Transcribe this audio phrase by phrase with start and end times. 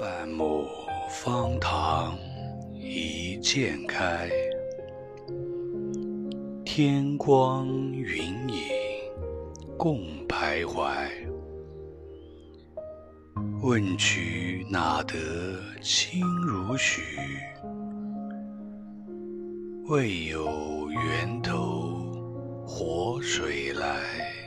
[0.00, 0.66] 半亩
[1.10, 2.16] 方塘
[2.72, 4.30] 一鉴开，
[6.64, 8.62] 天光云影
[9.76, 11.06] 共徘徊。
[13.60, 15.14] 问渠哪得
[15.82, 17.02] 清如许？
[19.84, 24.39] 为有源头活水来。